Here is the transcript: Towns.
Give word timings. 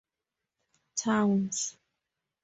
Towns. 0.95 1.77